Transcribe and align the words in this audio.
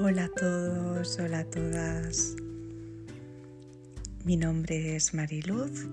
a 0.00 1.44
todas. 1.44 2.36
Mi 4.24 4.36
nombre 4.36 4.94
es 4.94 5.12
Mariluz 5.12 5.88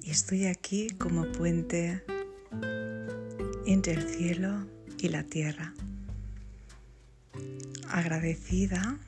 y 0.00 0.10
estoy 0.10 0.46
aquí 0.46 0.90
como 0.90 1.32
puente 1.32 2.04
entre 3.66 3.94
el 3.94 4.02
cielo 4.06 4.66
y 4.98 5.08
la 5.08 5.22
tierra. 5.22 5.72
Agradecida 7.88 8.98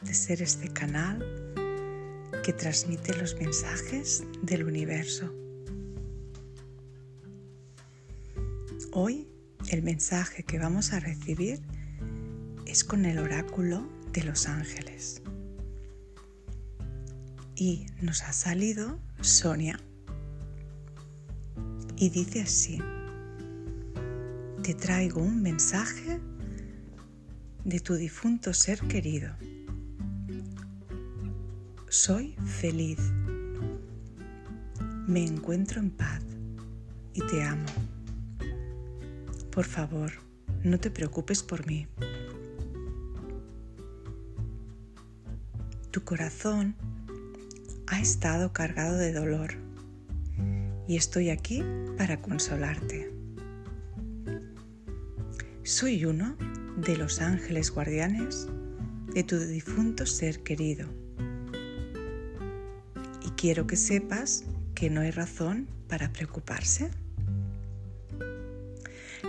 de 0.00 0.14
ser 0.14 0.40
este 0.40 0.70
canal 0.70 1.18
que 2.42 2.54
transmite 2.54 3.14
los 3.14 3.36
mensajes 3.36 4.24
del 4.42 4.64
universo. 4.64 5.30
Hoy 8.92 9.28
el 9.70 9.82
mensaje 9.82 10.44
que 10.44 10.58
vamos 10.58 10.94
a 10.94 11.00
recibir 11.00 11.60
es 12.68 12.84
con 12.84 13.06
el 13.06 13.18
oráculo 13.18 13.88
de 14.12 14.24
los 14.24 14.46
ángeles. 14.46 15.22
Y 17.56 17.86
nos 18.02 18.22
ha 18.22 18.32
salido 18.32 19.00
Sonia. 19.22 19.80
Y 21.96 22.10
dice 22.10 22.42
así, 22.42 22.78
te 24.62 24.74
traigo 24.74 25.20
un 25.22 25.42
mensaje 25.42 26.20
de 27.64 27.80
tu 27.80 27.94
difunto 27.94 28.52
ser 28.52 28.80
querido. 28.82 29.32
Soy 31.88 32.36
feliz. 32.60 32.98
Me 35.06 35.24
encuentro 35.24 35.80
en 35.80 35.90
paz 35.90 36.22
y 37.14 37.20
te 37.22 37.42
amo. 37.42 37.66
Por 39.50 39.64
favor, 39.64 40.12
no 40.62 40.78
te 40.78 40.90
preocupes 40.90 41.42
por 41.42 41.66
mí. 41.66 41.88
Tu 45.98 46.04
corazón 46.04 46.76
ha 47.88 48.00
estado 48.00 48.52
cargado 48.52 48.96
de 48.96 49.12
dolor 49.12 49.54
y 50.86 50.96
estoy 50.96 51.28
aquí 51.28 51.64
para 51.96 52.22
consolarte. 52.22 53.12
Soy 55.64 56.04
uno 56.04 56.36
de 56.76 56.96
los 56.96 57.20
ángeles 57.20 57.72
guardianes 57.72 58.46
de 59.12 59.24
tu 59.24 59.40
difunto 59.40 60.06
ser 60.06 60.44
querido. 60.44 60.86
Y 63.26 63.30
quiero 63.30 63.66
que 63.66 63.74
sepas 63.74 64.44
que 64.76 64.90
no 64.90 65.00
hay 65.00 65.10
razón 65.10 65.66
para 65.88 66.12
preocuparse. 66.12 66.92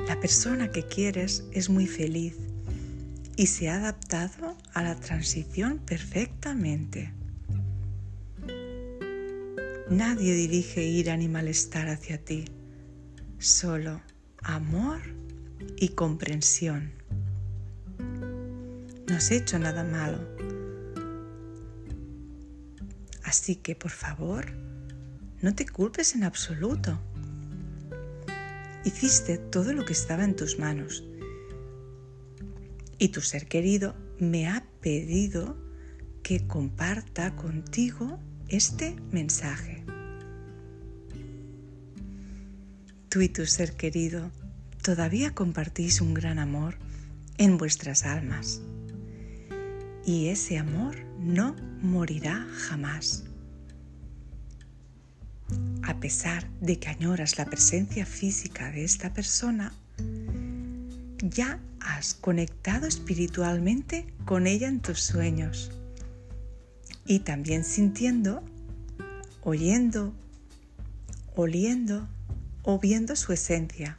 La 0.08 0.20
persona 0.20 0.70
que 0.70 0.84
quieres 0.84 1.46
es 1.52 1.68
muy 1.68 1.88
feliz 1.88 2.38
y 3.40 3.48
se 3.48 3.70
ha 3.70 3.76
adaptado 3.76 4.58
a 4.74 4.84
la 4.84 4.96
transición 4.96 5.80
perfectamente. 5.80 7.14
Nadie 9.90 10.34
dirige 10.34 10.84
ira 10.84 11.16
ni 11.16 11.30
malestar 11.30 11.88
hacia 11.88 12.18
ti, 12.18 12.44
solo 13.38 14.02
amor 14.44 15.00
y 15.78 15.88
comprensión. 15.96 16.92
No 19.08 19.16
has 19.16 19.32
hecho 19.32 19.58
nada 19.58 19.86
malo. 19.86 20.20
Así 23.24 23.56
que, 23.56 23.74
por 23.74 23.92
favor, 23.92 24.52
no 25.42 25.56
te 25.56 25.66
culpes 25.66 26.14
en 26.14 26.26
absoluto. 26.26 27.00
Hiciste 28.84 29.38
todo 29.38 29.72
lo 29.72 29.86
que 29.86 29.94
estaba 29.94 30.26
en 30.26 30.36
tus 30.36 30.60
manos 30.60 31.06
y 33.00 33.10
tu 33.10 33.22
ser 33.22 33.48
querido 33.48 33.96
me 34.20 34.48
ha 34.48 34.66
pedido 34.82 35.58
que 36.22 36.46
comparta 36.46 37.36
contigo 37.36 38.20
este 38.50 38.96
mensaje. 39.12 39.84
Tú 43.08 43.22
y 43.22 43.30
tu 43.30 43.46
ser 43.46 43.76
querido 43.76 44.32
todavía 44.84 45.34
compartís 45.34 46.02
un 46.02 46.14
gran 46.14 46.38
amor 46.38 46.78
en 47.38 47.58
vuestras 47.58 48.04
almas 48.04 48.62
y 50.06 50.28
ese 50.28 50.58
amor 50.58 50.98
no 51.18 51.56
morirá 51.82 52.46
jamás. 52.68 53.24
A 55.84 56.00
pesar 56.00 56.50
de 56.62 56.78
que 56.80 56.90
añoras 56.90 57.38
la 57.38 57.46
presencia 57.46 58.06
física 58.06 58.72
de 58.72 58.84
esta 58.84 59.14
persona, 59.14 59.74
ya 61.22 61.60
has 61.80 62.14
conectado 62.14 62.88
espiritualmente 62.88 64.08
con 64.26 64.48
ella 64.48 64.68
en 64.68 64.80
tus 64.80 65.02
sueños 65.02 65.72
y 67.06 67.20
también 67.20 67.64
sintiendo, 67.64 68.44
oyendo, 69.42 70.14
oliendo 71.36 72.08
o 72.64 72.80
viendo 72.80 73.16
su 73.16 73.34
esencia. 73.34 73.98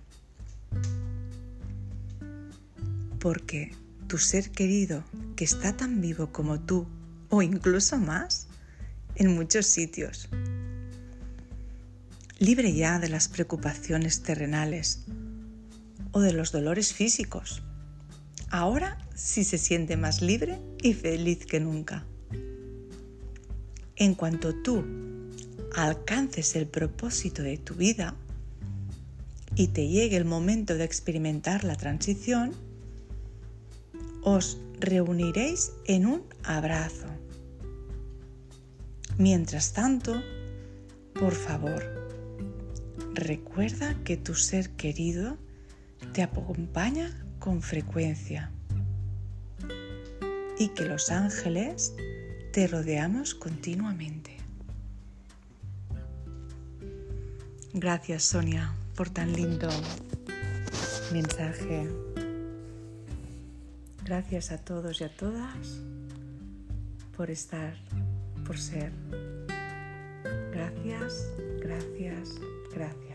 Porque 3.18 3.72
tu 4.06 4.18
ser 4.18 4.50
querido, 4.50 5.04
que 5.36 5.44
está 5.44 5.76
tan 5.76 6.00
vivo 6.00 6.32
como 6.32 6.60
tú, 6.60 6.86
o 7.28 7.42
incluso 7.42 7.98
más, 7.98 8.48
en 9.14 9.34
muchos 9.34 9.66
sitios. 9.66 10.28
Libre 12.38 12.72
ya 12.72 12.98
de 12.98 13.08
las 13.08 13.28
preocupaciones 13.28 14.22
terrenales 14.22 15.04
o 16.12 16.20
de 16.20 16.32
los 16.32 16.52
dolores 16.52 16.92
físicos. 16.92 17.62
Ahora 18.50 18.98
sí 19.14 19.44
se 19.44 19.58
siente 19.58 19.96
más 19.96 20.22
libre 20.22 20.58
y 20.82 20.94
feliz 20.94 21.46
que 21.46 21.60
nunca. 21.60 22.04
En 23.96 24.14
cuanto 24.14 24.54
tú 24.54 24.82
alcances 25.76 26.56
el 26.56 26.66
propósito 26.66 27.42
de 27.42 27.58
tu 27.58 27.74
vida 27.74 28.16
y 29.54 29.68
te 29.68 29.88
llegue 29.88 30.16
el 30.16 30.24
momento 30.24 30.74
de 30.74 30.84
experimentar 30.84 31.64
la 31.64 31.76
transición, 31.76 32.52
os 34.22 34.58
reuniréis 34.78 35.72
en 35.86 36.06
un 36.06 36.22
abrazo. 36.42 37.06
Mientras 39.18 39.72
tanto, 39.72 40.22
por 41.14 41.34
favor, 41.34 41.84
recuerda 43.12 43.94
que 44.02 44.16
tu 44.16 44.34
ser 44.34 44.70
querido 44.70 45.36
te 46.12 46.22
acompaña 46.22 47.10
con 47.38 47.62
frecuencia 47.62 48.50
y 50.58 50.68
que 50.68 50.84
los 50.84 51.10
ángeles 51.10 51.94
te 52.52 52.66
rodeamos 52.66 53.34
continuamente. 53.34 54.36
Gracias 57.72 58.24
Sonia 58.24 58.74
por 58.94 59.08
tan 59.08 59.32
lindo 59.32 59.68
mensaje. 61.12 61.88
Gracias 64.04 64.50
a 64.50 64.58
todos 64.58 65.00
y 65.00 65.04
a 65.04 65.16
todas 65.16 65.80
por 67.16 67.30
estar, 67.30 67.74
por 68.44 68.58
ser. 68.58 68.92
Gracias, 70.52 71.28
gracias, 71.60 72.30
gracias. 72.74 73.09